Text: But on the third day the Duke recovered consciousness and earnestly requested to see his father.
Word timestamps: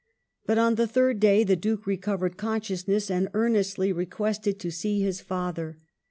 But 0.47 0.57
on 0.57 0.73
the 0.81 0.87
third 0.87 1.19
day 1.19 1.43
the 1.43 1.55
Duke 1.55 1.85
recovered 1.85 2.35
consciousness 2.35 3.11
and 3.11 3.29
earnestly 3.35 3.93
requested 3.93 4.57
to 4.59 4.71
see 4.71 5.01
his 5.03 5.21
father. 5.21 5.77